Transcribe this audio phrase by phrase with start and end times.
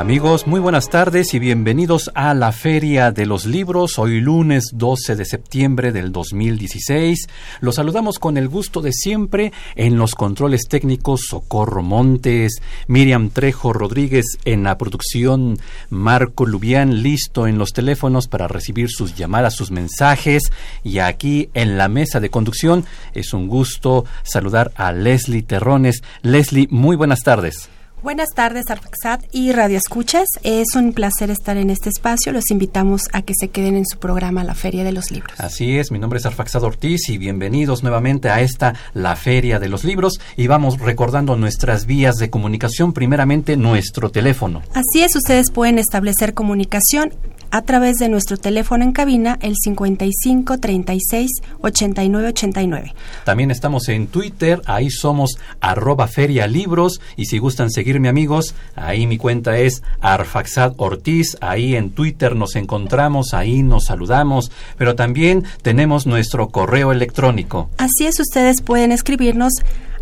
[0.00, 5.14] Amigos, muy buenas tardes y bienvenidos a la Feria de los Libros, hoy lunes 12
[5.14, 7.28] de septiembre del 2016.
[7.60, 13.74] Los saludamos con el gusto de siempre en los controles técnicos Socorro Montes, Miriam Trejo
[13.74, 15.58] Rodríguez en la producción,
[15.90, 20.44] Marco Lubián listo en los teléfonos para recibir sus llamadas, sus mensajes
[20.82, 26.00] y aquí en la mesa de conducción es un gusto saludar a Leslie Terrones.
[26.22, 27.68] Leslie, muy buenas tardes.
[28.02, 30.26] Buenas tardes, Arfaxat y Radio Escuchas.
[30.42, 32.32] Es un placer estar en este espacio.
[32.32, 35.38] Los invitamos a que se queden en su programa La Feria de los Libros.
[35.38, 39.68] Así es, mi nombre es Arfaxad Ortiz y bienvenidos nuevamente a esta La Feria de
[39.68, 44.62] los Libros y vamos recordando nuestras vías de comunicación, primeramente nuestro teléfono.
[44.72, 47.12] Así es, ustedes pueden establecer comunicación
[47.50, 51.30] a través de nuestro teléfono en cabina, el 55 36
[51.60, 52.94] 89 89.
[53.24, 59.16] También estamos en Twitter, ahí somos arroba feria libros y si gustan amigos, ahí mi
[59.18, 66.06] cuenta es Arfaxad Ortiz, ahí en Twitter nos encontramos, ahí nos saludamos, pero también tenemos
[66.06, 67.70] nuestro correo electrónico.
[67.78, 69.52] Así es, ustedes pueden escribirnos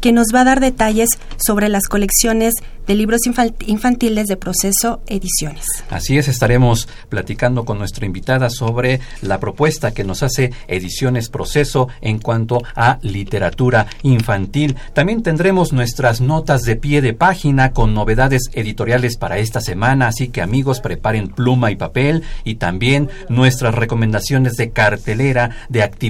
[0.00, 1.08] que nos va a dar detalles
[1.44, 2.54] sobre las colecciones
[2.86, 5.64] de libros infantiles de Proceso Ediciones.
[5.90, 11.88] Así es, estaremos platicando con nuestra invitada sobre la propuesta que nos hace Ediciones Proceso
[12.00, 14.76] en cuanto a literatura infantil.
[14.92, 20.28] También tendremos nuestras notas de pie de página con novedades editoriales para esta semana, así
[20.28, 26.03] que amigos preparen pluma y papel y también nuestras recomendaciones de cartelera de actividades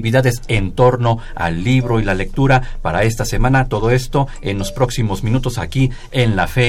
[0.49, 3.69] en torno al libro y la lectura para esta semana.
[3.69, 6.65] Todo esto en los próximos minutos aquí en la fe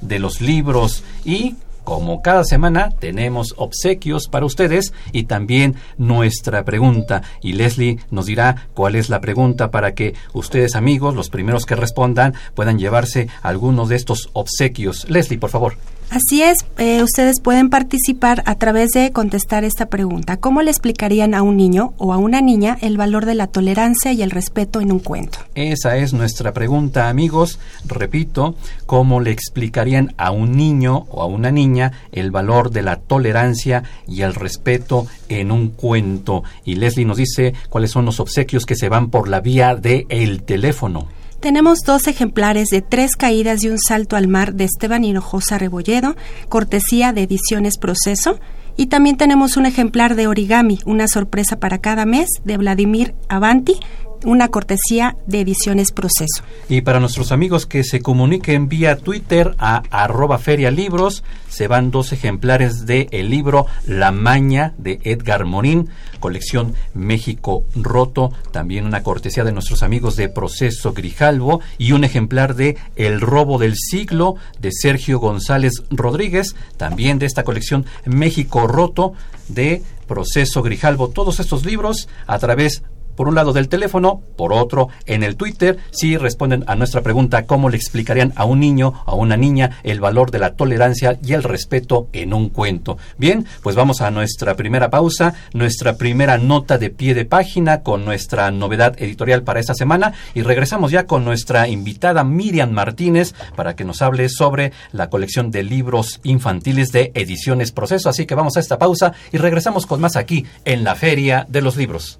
[0.00, 7.22] de los Libros y como cada semana tenemos obsequios para ustedes y también nuestra pregunta.
[7.42, 11.76] Y Leslie nos dirá cuál es la pregunta para que ustedes amigos, los primeros que
[11.76, 15.08] respondan, puedan llevarse algunos de estos obsequios.
[15.08, 15.74] Leslie, por favor.
[16.10, 20.38] Así es, eh, ustedes pueden participar a través de contestar esta pregunta.
[20.38, 24.12] ¿Cómo le explicarían a un niño o a una niña el valor de la tolerancia
[24.12, 25.38] y el respeto en un cuento?
[25.54, 27.60] Esa es nuestra pregunta, amigos.
[27.84, 28.56] Repito,
[28.86, 33.84] ¿cómo le explicarían a un niño o a una niña el valor de la tolerancia
[34.08, 36.42] y el respeto en un cuento?
[36.64, 40.06] Y Leslie nos dice cuáles son los obsequios que se van por la vía del
[40.08, 41.19] el teléfono.
[41.40, 46.14] Tenemos dos ejemplares de Tres Caídas y un Salto al Mar de Esteban Hinojosa Rebolledo,
[46.50, 48.38] cortesía de Ediciones Proceso.
[48.76, 53.80] Y también tenemos un ejemplar de Origami, una sorpresa para cada mes, de Vladimir Avanti,
[54.24, 56.42] una cortesía de Ediciones Proceso.
[56.68, 62.12] Y para nuestros amigos que se comuniquen vía Twitter a arroba ferialibros, se van dos
[62.12, 65.88] ejemplares de el libro La Maña de Edgar Morín,
[66.20, 72.54] colección México Roto, también una cortesía de nuestros amigos de Proceso Grijalvo y un ejemplar
[72.54, 79.14] de El Robo del Siglo de Sergio González Rodríguez, también de esta colección México Roto
[79.48, 81.08] de Proceso Grijalvo.
[81.08, 82.82] Todos estos libros a través
[83.20, 87.44] por un lado del teléfono, por otro en el Twitter, si responden a nuestra pregunta
[87.44, 91.34] cómo le explicarían a un niño a una niña el valor de la tolerancia y
[91.34, 92.96] el respeto en un cuento.
[93.18, 98.06] Bien, pues vamos a nuestra primera pausa, nuestra primera nota de pie de página con
[98.06, 103.76] nuestra novedad editorial para esta semana y regresamos ya con nuestra invitada Miriam Martínez para
[103.76, 108.08] que nos hable sobre la colección de libros infantiles de Ediciones Proceso.
[108.08, 111.60] Así que vamos a esta pausa y regresamos con más aquí en la Feria de
[111.60, 112.18] los Libros.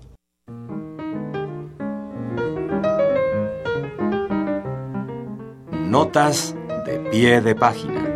[5.91, 6.55] Notas
[6.87, 8.07] de pie de página.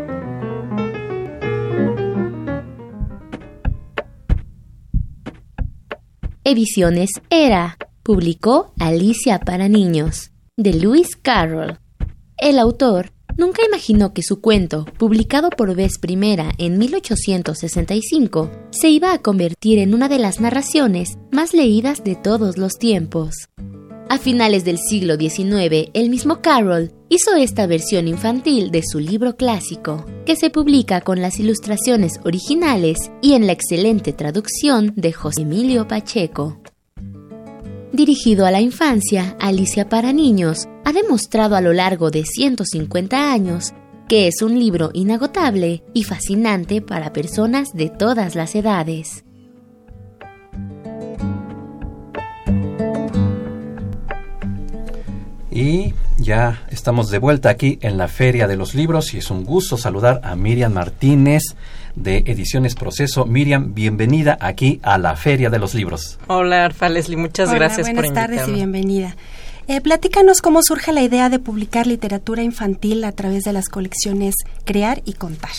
[6.44, 7.76] Ediciones Era.
[8.04, 11.80] Publicó Alicia para Niños, de Lewis Carroll.
[12.36, 19.12] El autor, Nunca imaginó que su cuento, publicado por vez primera en 1865, se iba
[19.12, 23.48] a convertir en una de las narraciones más leídas de todos los tiempos.
[24.08, 29.36] A finales del siglo XIX, el mismo Carroll hizo esta versión infantil de su libro
[29.36, 35.42] clásico, que se publica con las ilustraciones originales y en la excelente traducción de José
[35.42, 36.60] Emilio Pacheco.
[37.92, 43.72] Dirigido a la infancia, Alicia para niños ha demostrado a lo largo de 150 años
[44.08, 49.24] que es un libro inagotable y fascinante para personas de todas las edades.
[55.54, 59.44] Y ya estamos de vuelta aquí en la Feria de los Libros y es un
[59.44, 61.42] gusto saludar a Miriam Martínez
[61.94, 63.24] de Ediciones Proceso.
[63.24, 66.18] Miriam, bienvenida aquí a la Feria de los Libros.
[66.26, 68.36] Hola, Arfa Leslie, muchas Hola, gracias buenas por invitarme.
[68.36, 69.14] tardes y bienvenida.
[69.68, 74.34] Eh, platícanos cómo surge la idea de publicar literatura infantil a través de las colecciones
[74.64, 75.52] Crear y Contar.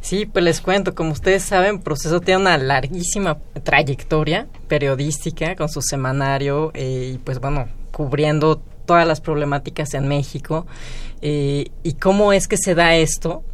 [0.00, 5.82] Sí, pues les cuento, como ustedes saben, Proceso tiene una larguísima trayectoria periodística con su
[5.82, 10.66] semanario eh, y pues bueno, cubriendo todas las problemáticas en México.
[11.22, 13.44] Eh, ¿Y cómo es que se da esto?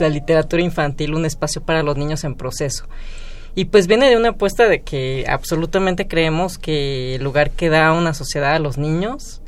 [0.00, 2.86] La literatura infantil, un espacio para los niños en proceso.
[3.54, 7.92] Y pues viene de una apuesta de que absolutamente creemos que el lugar que da
[7.92, 9.42] una sociedad a los niños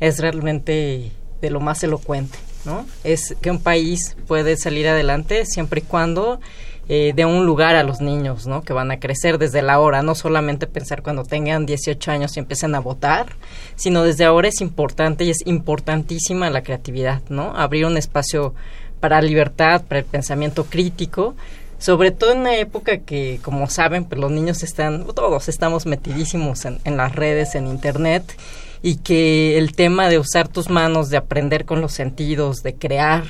[0.00, 2.86] es realmente de lo más elocuente, ¿no?
[3.04, 6.40] Es que un país puede salir adelante siempre y cuando
[6.88, 8.62] eh, dé un lugar a los niños, ¿no?
[8.62, 12.40] Que van a crecer desde la hora, no solamente pensar cuando tengan 18 años y
[12.40, 13.26] empiecen a votar,
[13.74, 17.56] sino desde ahora es importante y es importantísima la creatividad, ¿no?
[17.56, 18.54] Abrir un espacio
[19.00, 21.34] para libertad, para el pensamiento crítico,
[21.78, 26.64] sobre todo en una época que, como saben, pues los niños están, todos estamos metidísimos
[26.64, 28.36] en, en, las redes, en internet,
[28.80, 33.24] y que el tema de usar tus manos, de aprender con los sentidos, de crear,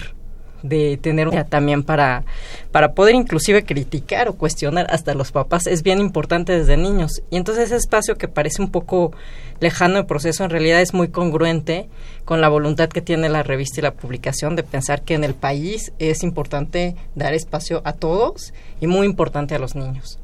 [0.69, 2.25] de tener una también para,
[2.73, 7.23] para poder inclusive criticar o cuestionar hasta los papás es bien importante desde niños.
[7.31, 9.13] Y entonces ese espacio que parece un poco
[9.61, 11.89] lejano el proceso en realidad es muy congruente
[12.25, 15.35] con la voluntad que tiene la revista y la publicación de pensar que en el
[15.35, 20.19] país es importante dar espacio a todos y muy importante a los niños.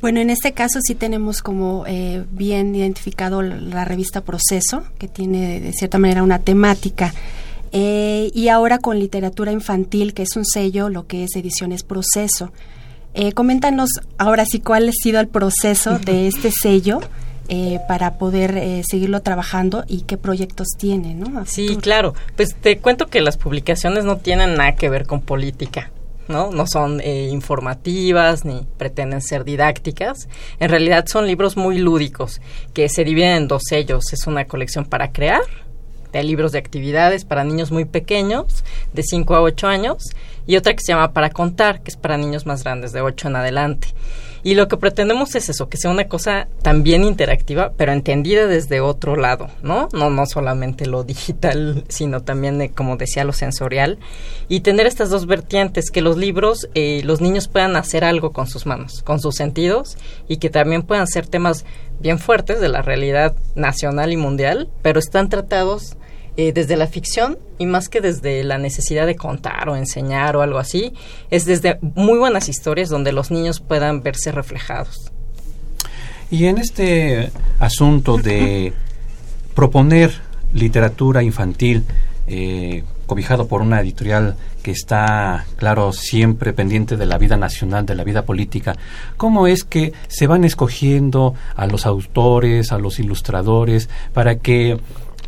[0.00, 5.60] Bueno, en este caso sí tenemos como eh, bien identificado la revista Proceso, que tiene
[5.60, 7.12] de cierta manera una temática.
[7.72, 12.52] Eh, y ahora con literatura infantil, que es un sello, lo que es Ediciones Proceso.
[13.14, 17.00] Eh, coméntanos ahora sí cuál ha sido el proceso de este sello.
[17.50, 21.46] Eh, para poder eh, seguirlo trabajando y qué proyectos tiene, ¿no?
[21.46, 22.12] Sí, claro.
[22.36, 25.90] Pues te cuento que las publicaciones no tienen nada que ver con política.
[26.28, 26.50] ¿no?
[26.50, 30.28] No son eh, informativas ni pretenden ser didácticas.
[30.60, 32.42] En realidad son libros muy lúdicos
[32.74, 34.12] que se dividen en dos sellos.
[34.12, 35.40] Es una colección para crear,
[36.12, 40.04] de libros de actividades para niños muy pequeños, de 5 a 8 años,
[40.48, 43.28] y otra que se llama Para Contar, que es para niños más grandes, de 8
[43.28, 43.88] en adelante.
[44.42, 48.80] Y lo que pretendemos es eso, que sea una cosa también interactiva, pero entendida desde
[48.80, 49.90] otro lado, ¿no?
[49.92, 53.98] No, no solamente lo digital, sino también, eh, como decía, lo sensorial.
[54.48, 58.46] Y tener estas dos vertientes, que los libros, eh, los niños puedan hacer algo con
[58.46, 59.98] sus manos, con sus sentidos,
[60.28, 61.66] y que también puedan ser temas
[62.00, 65.98] bien fuertes de la realidad nacional y mundial, pero están tratados
[66.40, 70.42] eh, desde la ficción y más que desde la necesidad de contar o enseñar o
[70.42, 70.92] algo así,
[71.30, 75.10] es desde muy buenas historias donde los niños puedan verse reflejados.
[76.30, 78.72] Y en este asunto de
[79.56, 80.12] proponer
[80.52, 81.82] literatura infantil,
[82.28, 87.96] eh, cobijado por una editorial que está, claro, siempre pendiente de la vida nacional, de
[87.96, 88.76] la vida política,
[89.16, 94.78] ¿cómo es que se van escogiendo a los autores, a los ilustradores, para que,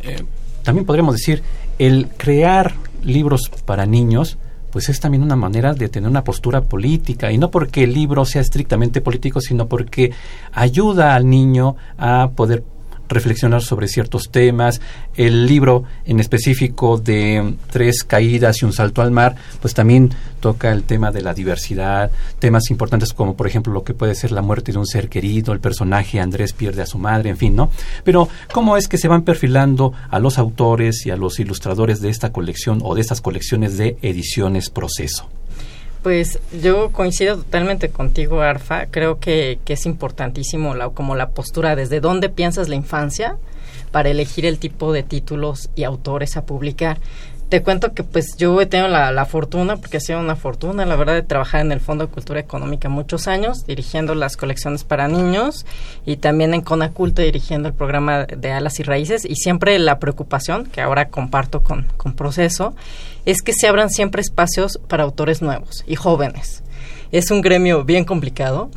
[0.03, 0.23] eh,
[0.63, 1.43] también podríamos decir,
[1.79, 4.37] el crear libros para niños,
[4.71, 8.25] pues es también una manera de tener una postura política, y no porque el libro
[8.25, 10.11] sea estrictamente político, sino porque
[10.53, 12.63] ayuda al niño a poder
[13.11, 14.81] reflexionar sobre ciertos temas.
[15.15, 20.71] El libro en específico de Tres Caídas y un Salto al Mar, pues también toca
[20.71, 24.41] el tema de la diversidad, temas importantes como por ejemplo lo que puede ser la
[24.41, 27.69] muerte de un ser querido, el personaje Andrés pierde a su madre, en fin, ¿no?
[28.03, 32.09] Pero ¿cómo es que se van perfilando a los autores y a los ilustradores de
[32.09, 35.40] esta colección o de estas colecciones de ediciones Proceso?
[36.03, 38.87] Pues yo coincido totalmente contigo, Arfa.
[38.87, 43.37] Creo que, que es importantísimo la, como la postura desde dónde piensas la infancia
[43.91, 46.99] para elegir el tipo de títulos y autores a publicar.
[47.49, 50.85] Te cuento que pues yo he tenido la, la, fortuna, porque ha sido una fortuna,
[50.85, 54.85] la verdad, de trabajar en el Fondo de Cultura Económica muchos años, dirigiendo las colecciones
[54.85, 55.65] para niños
[56.05, 60.65] y también en Conaculta dirigiendo el programa de Alas y Raíces y siempre la preocupación,
[60.65, 62.73] que ahora comparto con, con Proceso,
[63.25, 66.63] es que se abran siempre espacios para autores nuevos y jóvenes
[67.11, 68.69] es un gremio bien complicado,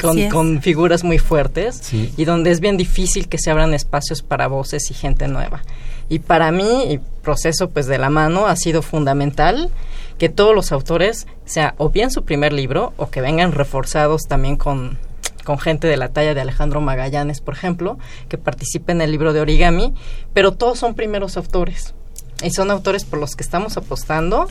[0.00, 4.46] con, con figuras muy fuertes y donde es bien difícil que se abran espacios para
[4.46, 5.62] voces y gente nueva.
[6.08, 9.70] Y para mí, el proceso pues de la mano ha sido fundamental
[10.18, 14.56] que todos los autores sea o bien su primer libro o que vengan reforzados también
[14.56, 14.98] con,
[15.44, 19.32] con gente de la talla de Alejandro Magallanes, por ejemplo, que participe en el libro
[19.32, 19.94] de origami,
[20.32, 21.94] pero todos son primeros autores.
[22.42, 24.48] Y son autores por los que estamos apostando,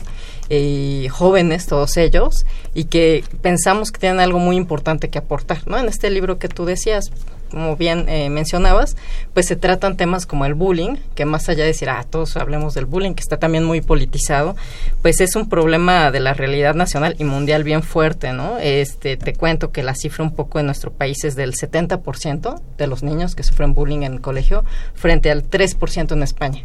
[0.50, 5.78] eh, jóvenes todos ellos, y que pensamos que tienen algo muy importante que aportar, ¿no?
[5.78, 7.10] En este libro que tú decías,
[7.50, 8.96] como bien eh, mencionabas,
[9.34, 12.74] pues se tratan temas como el bullying, que más allá de decir, ah, todos hablemos
[12.74, 14.56] del bullying, que está también muy politizado,
[15.02, 18.58] pues es un problema de la realidad nacional y mundial bien fuerte, ¿no?
[18.58, 22.86] Este, te cuento que la cifra un poco en nuestro país es del 70% de
[22.86, 24.64] los niños que sufren bullying en el colegio,
[24.94, 26.64] frente al 3% en España.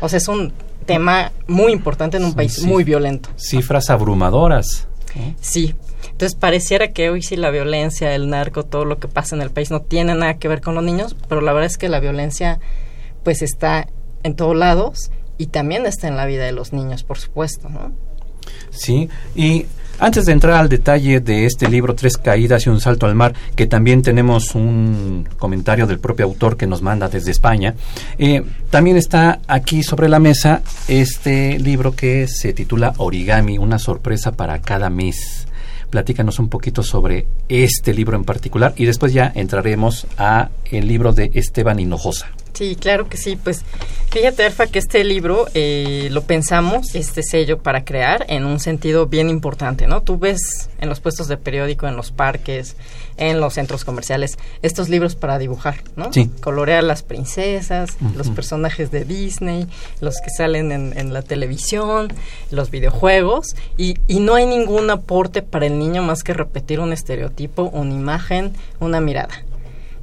[0.00, 0.52] O sea, es un
[0.86, 3.28] tema muy importante en un país muy violento.
[3.36, 4.86] Cifras abrumadoras.
[5.40, 5.74] Sí,
[6.10, 9.50] entonces pareciera que hoy sí la violencia, el narco, todo lo que pasa en el
[9.50, 12.00] país no tiene nada que ver con los niños, pero la verdad es que la
[12.00, 12.60] violencia
[13.24, 13.88] pues está
[14.22, 17.92] en todos lados y también está en la vida de los niños, por supuesto, ¿no?
[18.70, 19.66] Sí, y
[19.98, 23.34] antes de entrar al detalle de este libro, Tres Caídas y un Salto al Mar,
[23.56, 27.74] que también tenemos un comentario del propio autor que nos manda desde España,
[28.18, 34.32] eh, también está aquí sobre la mesa este libro que se titula Origami, una sorpresa
[34.32, 35.46] para cada mes.
[35.90, 41.12] Platícanos un poquito sobre este libro en particular y después ya entraremos a el libro
[41.12, 42.28] de Esteban Hinojosa.
[42.52, 43.36] Sí, claro que sí.
[43.36, 43.64] Pues
[44.10, 49.06] fíjate, Alfa, que este libro eh, lo pensamos, este sello, para crear en un sentido
[49.06, 50.02] bien importante, ¿no?
[50.02, 52.76] Tú ves en los puestos de periódico, en los parques,
[53.16, 56.12] en los centros comerciales, estos libros para dibujar, ¿no?
[56.12, 56.30] Sí.
[56.40, 59.66] Colorear las princesas, los personajes de Disney,
[60.00, 62.12] los que salen en, en la televisión,
[62.50, 66.92] los videojuegos, y, y no hay ningún aporte para el niño más que repetir un
[66.92, 69.44] estereotipo, una imagen, una mirada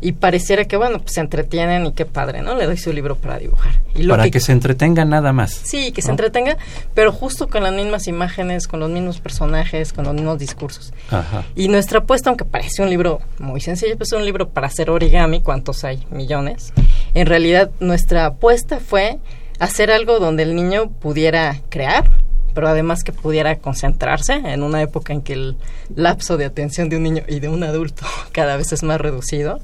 [0.06, 2.54] y pareciera que bueno, pues se entretienen y qué padre, ¿no?
[2.54, 3.82] Le doy su libro para dibujar.
[3.96, 5.52] Y para que, se entretenga nada más.
[5.52, 6.58] Sí, que se entretenga,
[6.94, 10.94] pero justo con las mismas imágenes, con los mismos personajes, con los mismos discursos.
[11.10, 11.44] Ajá.
[11.56, 14.92] Y nuestra apuesta, aunque parece un libro muy sencillo, pues es un libro para hacer
[14.92, 16.06] origami, ¿cuántos hay?
[16.12, 16.72] Millones.
[17.16, 19.18] En realidad, nuestra apuesta fue
[19.58, 22.12] hacer algo donde el niño pudiera crear,
[22.56, 25.58] pero además que pudiera concentrarse en una época en que el
[25.94, 29.60] lapso de atención de un niño y de un adulto cada vez es más reducido,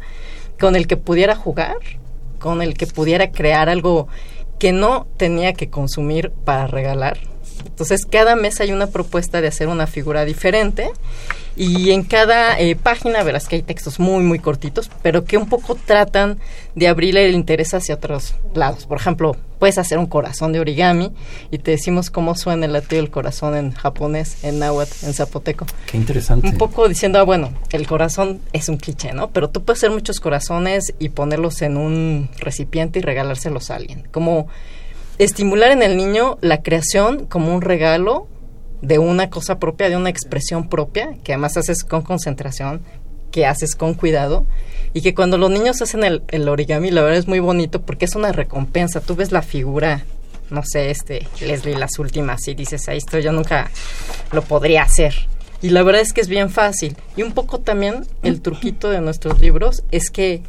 [0.59, 1.77] con el que pudiera jugar,
[2.37, 4.07] con el que pudiera crear algo
[4.59, 7.17] que no tenía que consumir para regalar.
[7.65, 10.91] Entonces cada mes hay una propuesta de hacer una figura diferente
[11.55, 15.49] y en cada eh, página verás que hay textos muy, muy cortitos, pero que un
[15.49, 16.39] poco tratan
[16.75, 18.85] de abrirle el interés hacia otros lados.
[18.85, 21.11] Por ejemplo, puedes hacer un corazón de origami
[21.51, 25.65] y te decimos cómo suena el latido del corazón en japonés, en náhuatl, en zapoteco.
[25.87, 26.47] Qué interesante.
[26.47, 29.29] Un poco diciendo, ah, bueno, el corazón es un cliché, ¿no?
[29.31, 34.07] Pero tú puedes hacer muchos corazones y ponerlos en un recipiente y regalárselos a alguien.
[34.11, 34.47] Como
[35.23, 38.27] estimular en el niño la creación como un regalo
[38.81, 42.81] de una cosa propia, de una expresión propia, que además haces con concentración,
[43.31, 44.45] que haces con cuidado,
[44.93, 48.15] y que cuando los niños hacen el, origami, la verdad es muy bonito porque es
[48.15, 48.99] una recompensa.
[48.99, 50.03] Tú ves la figura,
[50.49, 53.69] no sé, este, Leslie, las últimas, y dices, ahí esto yo nunca
[54.31, 55.13] lo podría hacer.
[55.61, 56.97] Y la verdad es que es bien fácil.
[57.15, 60.41] Y un poco también el truquito de nuestros libros es que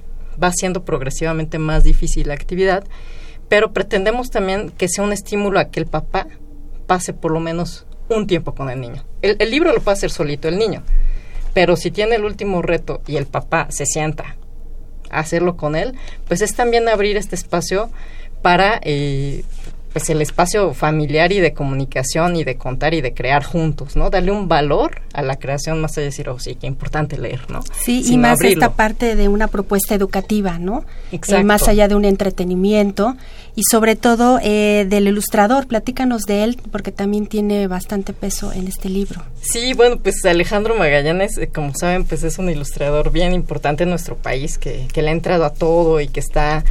[0.43, 2.85] va siendo progresivamente más difícil la actividad,
[3.53, 6.27] pero pretendemos también que sea un estímulo a que el papá
[6.87, 9.05] pase por lo menos un tiempo con el niño.
[9.21, 10.83] El, libro lo puede hacer solito el niño,
[11.53, 14.37] pero si tiene el último reto y el papá se sienta
[15.11, 15.93] a hacerlo con él,
[16.29, 17.91] pues es también abrir este espacio
[18.41, 19.45] para eh,
[19.93, 24.11] pues el espacio familiar y de comunicación y de contar y de crear juntos, ¿no?
[24.11, 27.51] Darle un valor a la creación más allá de decir, oh, sí, qué importante leer,
[27.51, 27.61] ¿no?
[27.85, 30.85] Sí, y más esta parte de una propuesta educativa, ¿no?
[31.11, 31.47] Eh, Exacto.
[31.47, 33.17] más allá de un entretenimiento
[33.55, 38.67] y sobre todo eh, del ilustrador, platícanos de él porque también tiene bastante peso en
[38.67, 39.23] este libro.
[39.43, 43.91] Sí, bueno, pues Alejandro Magallanes, eh, como saben, pues es un ilustrador bien importante en
[43.91, 46.65] nuestro país que, que le ha entrado a todo y que está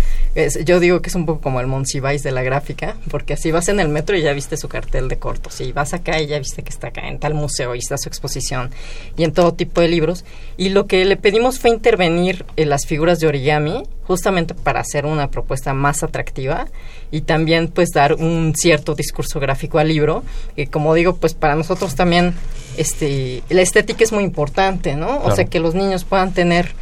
[0.65, 3.67] yo digo que es un poco como el Monsiváis de la gráfica, porque así vas
[3.67, 6.39] en el metro y ya viste su cartel de cortos, y vas acá y ya
[6.39, 8.71] viste que está acá en tal museo y está su exposición,
[9.17, 10.23] y en todo tipo de libros.
[10.55, 15.05] Y lo que le pedimos fue intervenir en las figuras de origami, justamente para hacer
[15.05, 16.67] una propuesta más atractiva
[17.11, 20.23] y también pues dar un cierto discurso gráfico al libro,
[20.55, 22.33] que como digo, pues para nosotros también
[22.77, 25.21] este la estética es muy importante, ¿no?
[25.23, 26.73] O sea, que los niños puedan tener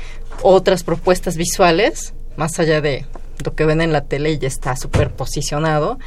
[0.44, 3.06] otras propuestas visuales más allá de
[3.44, 6.00] lo que ven en la tele y ya está súper posicionado,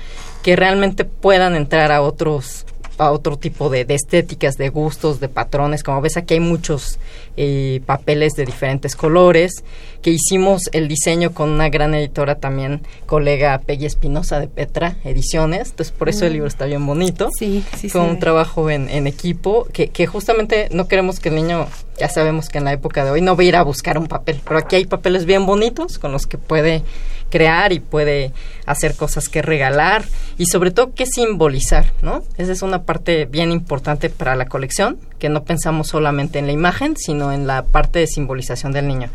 [0.43, 2.67] que realmente puedan entrar a otros
[2.99, 5.83] a otro tipo de, estéticas, de gustos, de patrones.
[5.83, 6.99] Como ves, aquí hay muchos
[7.37, 9.65] eh, papeles de diferentes colores,
[10.03, 15.71] que hicimos el diseño con una gran editora también, colega Peggy Espinosa de Petra Ediciones.
[15.71, 16.35] Entonces, por eso el mm.
[16.35, 17.29] libro está bien bonito.
[17.39, 17.89] Sí, sí.
[17.89, 21.67] Fue un trabajo en, en equipo, que, que justamente no queremos que el niño,
[21.99, 24.07] ya sabemos que en la época de hoy no va a ir a buscar un
[24.07, 26.83] papel, pero aquí hay papeles bien bonitos con los que puede
[27.31, 28.33] crear y puede
[28.67, 30.05] hacer cosas que regalar
[30.37, 32.23] y sobre todo que simbolizar, ¿no?
[32.37, 36.53] Esa es una parte bien importante para la colección, que no pensamos solamente en la
[36.53, 39.09] imagen, sino en la parte de simbolización del niño.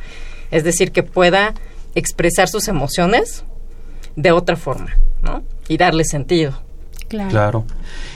[0.50, 1.53] Es decir, que pueda
[1.93, 3.43] expresar sus emociones
[4.15, 5.43] de otra forma, ¿no?
[5.67, 6.66] Y darle sentido.
[7.08, 7.66] Claro.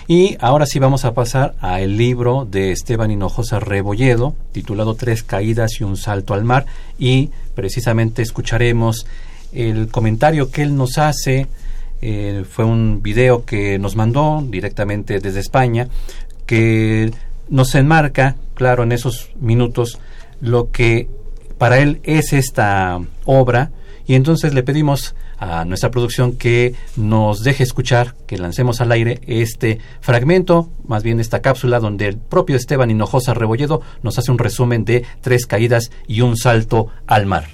[0.08, 5.80] Y ahora sí vamos a pasar al libro de Esteban Hinojosa Rebolledo, titulado Tres caídas
[5.80, 6.66] y un salto al mar,
[7.00, 9.06] y precisamente escucharemos
[9.54, 11.48] el comentario que él nos hace.
[12.02, 15.88] Eh, fue un video que nos mandó directamente desde España,
[16.46, 17.12] que
[17.48, 20.00] nos enmarca, claro, en esos minutos,
[20.42, 21.08] lo que
[21.58, 23.72] para él es esta obra,
[24.08, 29.20] y entonces le pedimos a nuestra producción que nos deje escuchar, que lancemos al aire
[29.26, 34.38] este fragmento, más bien esta cápsula, donde el propio Esteban Hinojosa Rebolledo nos hace un
[34.38, 37.46] resumen de tres caídas y un salto al mar.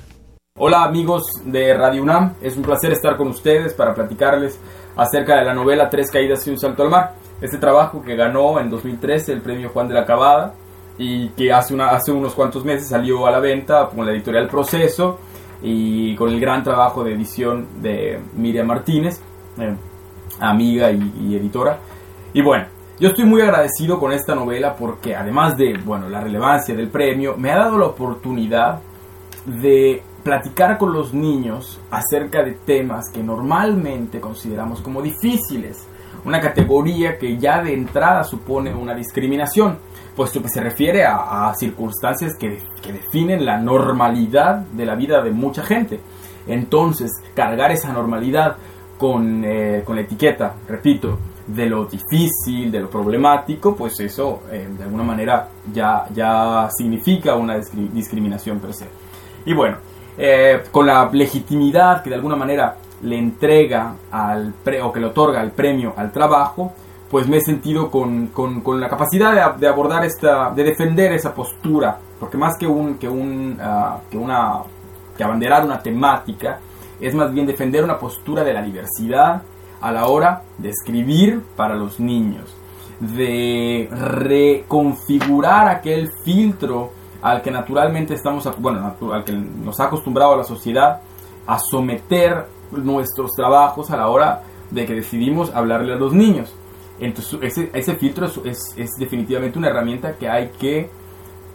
[0.60, 4.60] Hola amigos de Radio UNAM, es un placer estar con ustedes para platicarles
[4.98, 7.14] acerca de la novela Tres Caídas y un Salto al Mar.
[7.40, 10.56] Este trabajo que ganó en 2013 el premio Juan de la Cabada
[10.98, 15.20] y que hace, hace unos cuantos meses salió a la venta con la editorial Proceso
[15.62, 19.22] y con el gran trabajo de edición de Miriam Martínez,
[19.60, 19.76] eh,
[20.40, 21.80] amiga y, y editora.
[22.34, 22.66] Y bueno,
[23.00, 27.36] yo estoy muy agradecido con esta novela porque además de bueno, la relevancia del premio,
[27.38, 28.82] me ha dado la oportunidad
[29.46, 35.88] de platicar con los niños acerca de temas que normalmente consideramos como difíciles,
[36.26, 39.80] una categoría que ya de entrada supone una discriminación,
[40.16, 42.60] puesto que se refiere a, circunstancias que,
[42.92, 46.00] definen la normalidad de la vida de mucha gente.
[46.48, 48.56] Entonces, cargar esa normalidad
[48.98, 54.68] con, eh, con la etiqueta, repito, de lo difícil, de lo problemático, pues eso eh,
[54.78, 58.88] de alguna manera ya, ya significa una discriminación per se.
[59.46, 59.78] Y bueno,
[60.18, 65.08] eh, con la legitimidad que de alguna manera le entrega al pre, o que le
[65.08, 66.74] otorga el premio al trabajo,
[67.10, 72.00] pues me he sentido con, con, la capacidad de, abordar esta, de defender esa postura,
[72.20, 74.64] porque más que un, que un, ah, que una,
[75.16, 76.60] que abanderar una temática,
[77.00, 79.42] es más bien defender una postura de la diversidad
[79.80, 82.56] a la hora de escribir para los niños,
[83.00, 90.38] de reconfigurar aquel filtro al que naturalmente estamos, bueno, al que nos ha acostumbrado a
[90.38, 91.02] la sociedad
[91.46, 96.54] a someter nuestros trabajos a la hora de que decidimos hablarle a los niños.
[97.00, 100.90] Entonces, ese, ese filtro es, es, definitivamente una herramienta que hay que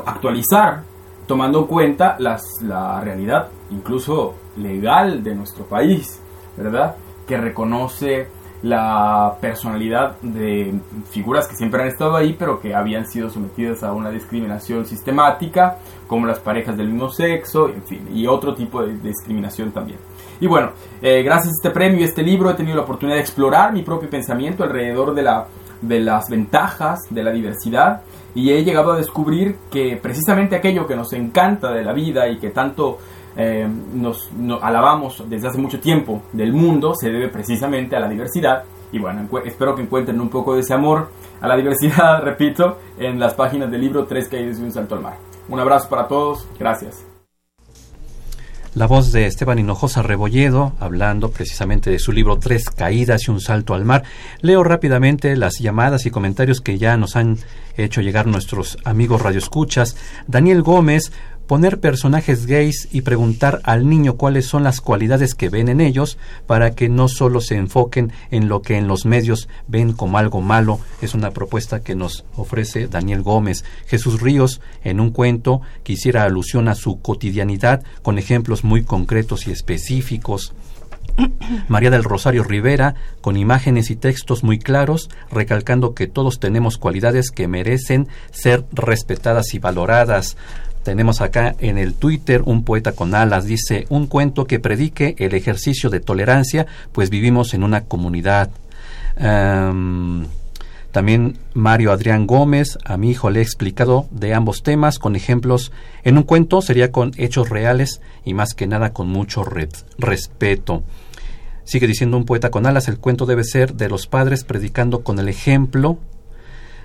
[0.07, 0.85] actualizar,
[1.27, 6.21] tomando en cuenta las, la realidad, incluso legal de nuestro país,
[6.57, 6.97] ¿verdad?
[7.27, 8.29] Que reconoce
[8.63, 10.73] la personalidad de
[11.11, 15.79] figuras que siempre han estado ahí, pero que habían sido sometidas a una discriminación sistemática,
[16.07, 19.99] como las parejas del mismo sexo, en fin, y otro tipo de discriminación también.
[20.43, 23.21] Y bueno, eh, gracias a este premio y este libro he tenido la oportunidad de
[23.21, 25.47] explorar mi propio pensamiento alrededor de, la,
[25.81, 28.03] de las ventajas de la diversidad
[28.35, 32.41] y he llegado a descubrir que precisamente aquello que nos encanta de la vida y
[32.41, 32.99] que tanto
[33.37, 38.65] eh, nos, alabamos desde hace mucho tiempo del mundo se debe precisamente a la diversidad.
[38.91, 43.21] Y bueno, espero que encuentren un poco de ese amor a la diversidad, repito, en
[43.21, 45.19] las páginas del libro Tres caídas y un salto al mar.
[45.49, 47.12] Un abrazo para todos, gracias.
[48.75, 53.39] La voz de Esteban Hinojosa Rebolledo, hablando precisamente de su libro Tres caídas y un
[53.39, 54.03] salto al mar.
[54.41, 57.37] Leo rápidamente las llamadas y comentarios que ya nos han
[57.77, 59.97] hecho llegar nuestros amigos radioescuchas.
[60.27, 61.13] Daniel Gómez
[61.53, 66.17] poner personajes gays y preguntar al niño cuáles son las cualidades que ven en ellos
[66.47, 70.41] para que no solo se enfoquen en lo que en los medios ven como algo
[70.41, 73.67] malo es una propuesta que nos ofrece Daniel Gómez.
[73.85, 79.47] Jesús Ríos en un cuento que hiciera alusión a su cotidianidad con ejemplos muy concretos
[79.47, 80.55] y específicos.
[81.69, 87.31] María del Rosario Rivera, con imágenes y textos muy claros, recalcando que todos tenemos cualidades
[87.31, 90.39] que merecen ser respetadas y valoradas.
[90.83, 95.35] Tenemos acá en el Twitter un poeta con alas, dice, un cuento que predique el
[95.35, 98.51] ejercicio de tolerancia, pues vivimos en una comunidad.
[100.91, 105.71] también Mario Adrián Gómez, a mi hijo le he explicado de ambos temas con ejemplos.
[106.03, 109.45] En un cuento sería con hechos reales y más que nada con mucho
[109.99, 110.83] respeto.
[111.65, 115.19] Sigue diciendo un poeta con alas, el cuento debe ser de los padres predicando con
[115.21, 115.99] el ejemplo.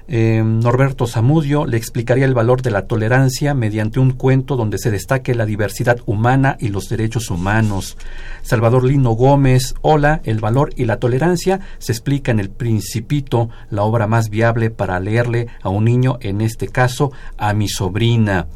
[0.10, 4.90] Eh, Norberto Zamudio le explicaría el valor de la tolerancia mediante un cuento donde se
[4.90, 7.98] destaque la diversidad humana y los derechos humanos.
[8.42, 13.84] Salvador Lino Gómez, hola, el valor y la tolerancia se explica en el Principito, la
[13.84, 18.48] obra más viable para leerle a un niño, en este caso a mi sobrina.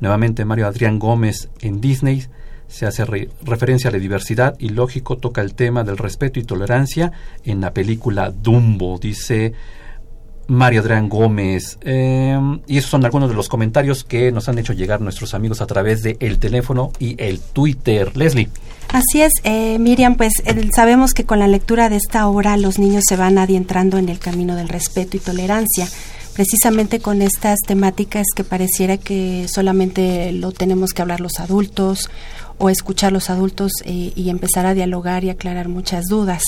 [0.00, 2.26] Nuevamente Mario Adrián Gómez en Disney
[2.66, 7.12] se hace referencia a la diversidad y lógico toca el tema del respeto y tolerancia
[7.44, 9.54] en la película Dumbo, dice
[10.48, 11.78] Mario Adrián Gómez.
[11.82, 15.60] Em, y esos son algunos de los comentarios que nos han hecho llegar nuestros amigos
[15.60, 18.16] a través de el teléfono y el Twitter.
[18.16, 18.48] Leslie.
[18.88, 20.32] Así es, eh, Miriam, pues
[20.74, 24.18] sabemos que con la lectura de esta obra los niños se van adentrando en el
[24.18, 25.86] camino del respeto y tolerancia
[26.38, 32.10] precisamente con estas temáticas que pareciera que solamente lo tenemos que hablar los adultos
[32.58, 36.44] o escuchar los adultos eh, y empezar a dialogar y aclarar muchas dudas.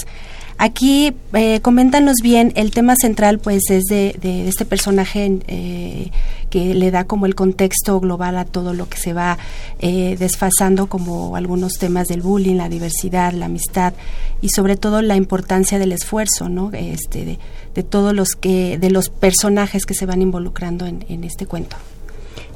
[0.63, 6.11] Aquí, eh, coméntanos bien, el tema central pues es de, este personaje eh,
[6.51, 9.39] que le da como el contexto global a todo lo que se va
[9.79, 13.95] eh, desfasando, como algunos temas del bullying, la diversidad, la amistad
[14.43, 16.71] y sobre todo la importancia del esfuerzo, ¿no?
[16.75, 17.39] Este,
[17.75, 21.79] de, todos los que, de los personajes que se van involucrando en este cuento.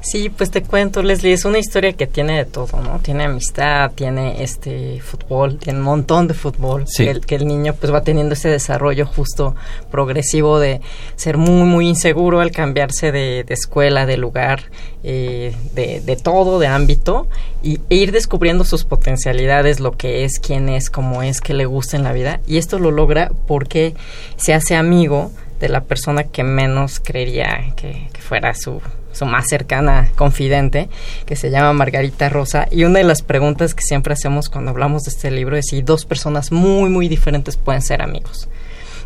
[0.05, 2.99] Sí, pues te cuento, Leslie, es una historia que tiene de todo, ¿no?
[2.99, 7.73] Tiene amistad, tiene este fútbol, tiene un montón de fútbol, que, el, que el niño
[7.73, 9.55] pues va teniendo ese desarrollo justo
[9.89, 10.79] progresivo de
[11.15, 14.65] ser muy, muy inseguro al cambiarse de, escuela, de lugar,
[15.01, 17.27] eh, de, de, todo, de ámbito,
[17.63, 21.65] y, e ir descubriendo sus potencialidades, lo que es, quién es, cómo es, qué le
[21.65, 23.95] gusta en la vida, y esto lo logra porque
[24.37, 28.81] se hace amigo de la persona que menos creería que fuera su
[29.15, 30.89] su más cercana confidente,
[31.25, 32.67] que se llama Margarita Rosa.
[32.69, 35.81] Y una de las preguntas que siempre hacemos cuando hablamos de este libro es si
[35.81, 38.49] dos personas muy, muy diferentes pueden ser amigos.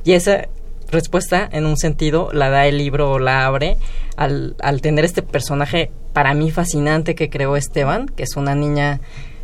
[0.03, 0.47] Y esa
[0.89, 3.77] respuesta, en un sentido, la da el libro o la abre
[4.17, 8.99] al, al tener este personaje para mí fascinante que creó Esteban, que es una niña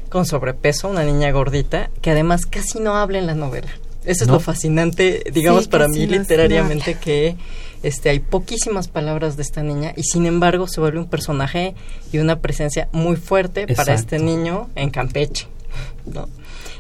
[0.09, 3.69] con sobrepeso, una niña gordita, que además casi no habla en la novela.
[4.05, 7.35] Eso es lo fascinante, digamos, para mí literariamente, que
[7.83, 11.75] este, hay poquísimas palabras de esta niña y sin embargo se vuelve un personaje
[12.11, 15.47] y una presencia muy fuerte para este niño en Campeche,
[16.05, 16.27] ¿no?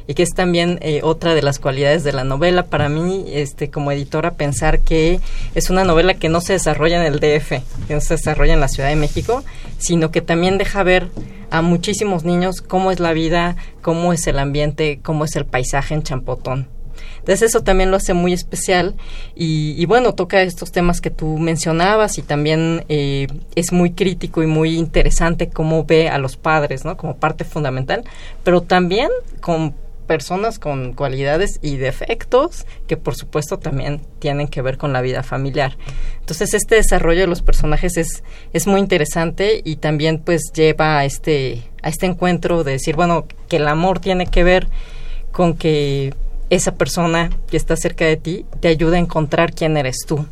[0.07, 2.63] y que es también eh, otra de las cualidades de la novela.
[2.67, 5.19] Para mí este como editora pensar que
[5.55, 8.59] es una novela que no se desarrolla en el DF que no se desarrolla en
[8.59, 9.43] la Ciudad de México
[9.77, 11.09] sino que también deja ver
[11.49, 15.93] a muchísimos niños cómo es la vida cómo es el ambiente cómo es el paisaje
[15.93, 16.74] en Champotón
[17.25, 18.93] entonces eso también lo hace muy especial
[19.33, 24.47] y, bueno, toca estos temas que tú mencionabas y también eh, es muy crítico y
[24.47, 26.97] muy interesante cómo ve a los padres, ¿no?
[26.97, 28.03] Como parte fundamental,
[28.43, 29.09] pero también
[29.41, 29.73] con
[30.05, 35.23] personas con cualidades y defectos que por supuesto también tienen que ver con la vida
[35.23, 35.77] familiar.
[36.19, 41.05] Entonces este desarrollo de los personajes es, es muy interesante y también pues lleva a
[41.05, 44.67] este, a este encuentro de decir, bueno, que el amor tiene que ver
[45.31, 46.13] con que
[46.49, 50.25] esa persona que está cerca de ti te ayuda a encontrar quién eres tú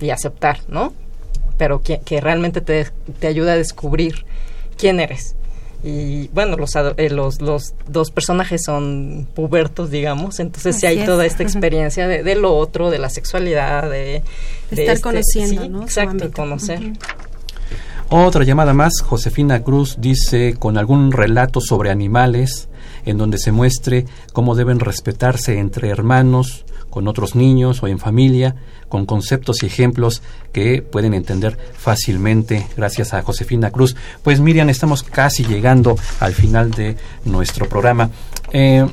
[0.00, 0.92] y aceptar, ¿no?
[1.56, 2.86] Pero que, realmente te,
[3.18, 4.24] te, ayuda a descubrir
[4.76, 5.34] quién eres.
[5.82, 11.24] Y bueno, los, eh, los, los dos personajes son pubertos, digamos, entonces sí hay toda
[11.24, 14.16] esta experiencia de, de, lo otro, de la sexualidad, de,
[14.70, 15.82] estar este, conociendo, ¿no?
[15.82, 16.80] Exacto, conocer.
[18.10, 22.67] Otra llamada más, Josefina Cruz dice, con algún relato sobre animales,
[23.08, 28.56] en donde se muestre cómo deben respetarse entre hermanos, con otros niños o en familia,
[28.88, 33.96] con conceptos y ejemplos que pueden entender fácilmente gracias a Josefina Cruz.
[34.22, 38.10] Pues Miriam, estamos casi llegando al final de nuestro programa.
[38.52, 38.86] Eh,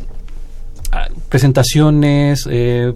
[0.92, 2.94] ah, presentaciones, eh,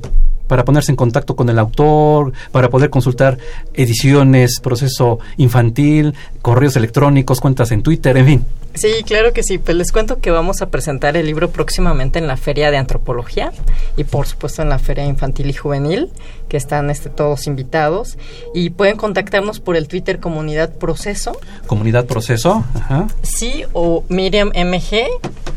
[0.49, 3.37] para ponerse en contacto con el autor, para poder consultar
[3.73, 8.45] ediciones, proceso infantil, correos electrónicos, cuentas en Twitter, en fin.
[8.73, 9.57] Sí, claro que sí.
[9.57, 13.51] Pues les cuento que vamos a presentar el libro próximamente en la Feria de Antropología
[13.97, 16.09] y por supuesto en la Feria Infantil y Juvenil,
[16.47, 18.17] que están este, todos invitados.
[18.53, 21.37] Y pueden contactarnos por el Twitter Comunidad Proceso.
[21.67, 23.07] Comunidad Proceso, ajá.
[23.21, 25.07] Sí, o Miriam MG.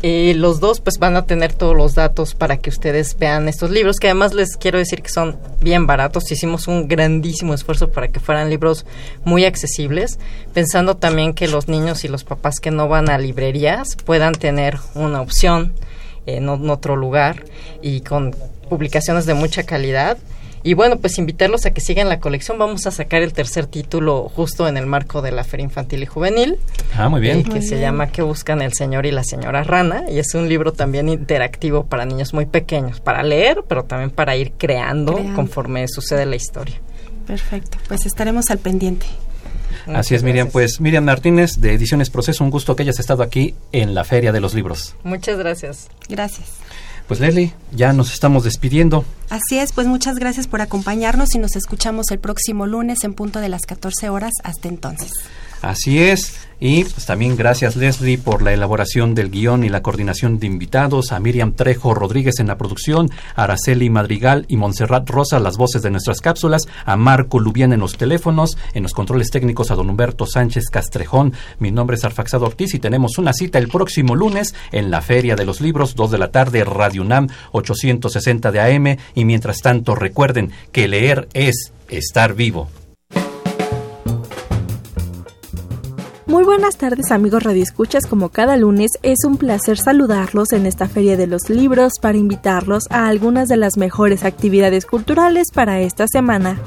[0.05, 3.71] Eh, los dos pues van a tener todos los datos para que ustedes vean estos
[3.71, 6.31] libros, que además les quiero decir que son bien baratos.
[6.31, 8.85] Hicimos un grandísimo esfuerzo para que fueran libros
[9.23, 10.19] muy accesibles,
[10.53, 14.77] pensando también que los niños y los papás que no van a librerías puedan tener
[14.95, 15.73] una opción
[16.25, 17.43] en, otro lugar
[17.81, 18.35] y con
[18.69, 20.17] publicaciones de mucha calidad.
[20.63, 22.57] Y bueno, pues invitarlos a que sigan la colección.
[22.57, 26.05] Vamos a sacar el tercer título justo en el marco de la Feria Infantil y
[26.05, 26.57] Juvenil.
[26.95, 27.43] Ah, muy bien.
[27.43, 30.05] que se llama ¿Qué buscan el señor y la señora rana?
[30.09, 34.35] Y es un libro también interactivo para niños muy pequeños, para leer, pero también para
[34.35, 35.19] ir creando.
[35.35, 36.75] conforme sucede la historia.
[37.27, 39.05] Perfecto, pues estaremos al pendiente.
[39.87, 40.49] Así es, Miriam.
[40.49, 44.31] Pues Miriam Martínez de Ediciones Proceso, un gusto que hayas estado aquí en la Feria
[44.31, 44.95] de los Libros.
[45.03, 45.89] Muchas gracias.
[46.09, 46.47] Gracias.
[47.07, 49.05] Pues Leslie, ya nos estamos despidiendo.
[49.29, 53.39] Así es, pues muchas gracias por acompañarnos y nos escuchamos el próximo lunes en punto
[53.39, 54.31] de las 14 horas.
[54.43, 55.11] Hasta entonces.
[55.63, 56.41] Así es.
[56.59, 61.11] Y pues también gracias Leslie por la elaboración del guion y la coordinación de invitados,
[61.11, 65.81] a Miriam Trejo Rodríguez en la producción, a Araceli Madrigal y Montserrat Rosa las voces
[65.81, 69.89] de nuestras cápsulas, a Marco Lubián en los teléfonos, en los controles técnicos a don
[69.89, 71.33] Humberto Sánchez Castrejón.
[71.59, 75.35] Mi nombre es Arfaxado Ortiz y tenemos una cita el próximo lunes en la Feria
[75.35, 78.97] de los Libros, 2 de la tarde, Radio UNAM 860 de AM.
[79.15, 82.69] Y mientras tanto recuerden que leer es estar vivo.
[86.33, 91.15] Muy buenas tardes amigos radioescuchas, como cada lunes es un placer saludarlos en esta Feria
[91.15, 96.57] de los Libros para invitarlos a algunas de las mejores actividades culturales para esta semana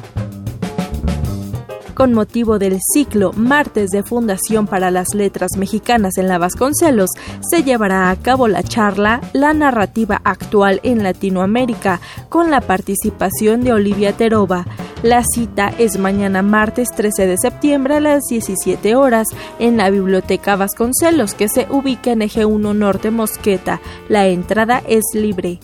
[1.96, 7.08] con motivo del ciclo Martes de Fundación para las Letras Mexicanas en la Vasconcelos,
[7.40, 13.72] se llevará a cabo la charla La narrativa actual en Latinoamérica, con la participación de
[13.72, 14.66] Olivia Teroba.
[15.02, 19.28] La cita es mañana martes 13 de septiembre a las 17 horas
[19.58, 23.80] en la Biblioteca Vasconcelos, que se ubica en Eje 1 Norte Mosqueta.
[24.10, 25.60] La entrada es libre.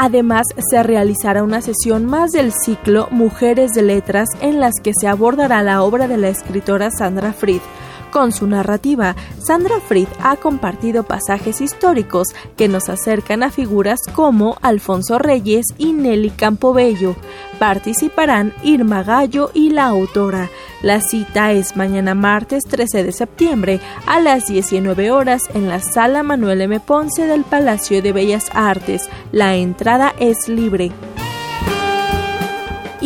[0.00, 5.08] Además, se realizará una sesión más del ciclo Mujeres de Letras en las que se
[5.08, 7.60] abordará la obra de la escritora Sandra Fried.
[8.10, 14.56] Con su narrativa, Sandra Fried ha compartido pasajes históricos que nos acercan a figuras como
[14.62, 17.16] Alfonso Reyes y Nelly Campobello.
[17.58, 20.48] Participarán Irma Gallo y la autora.
[20.82, 26.22] La cita es mañana martes 13 de septiembre a las 19 horas en la sala
[26.22, 26.80] Manuel M.
[26.80, 29.08] Ponce del Palacio de Bellas Artes.
[29.32, 30.92] La entrada es libre.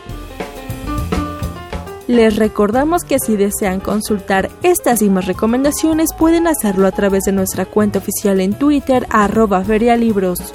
[2.07, 7.33] Les recordamos que si desean consultar estas y más recomendaciones pueden hacerlo a través de
[7.33, 10.55] nuestra cuenta oficial en Twitter arroba ferialibros.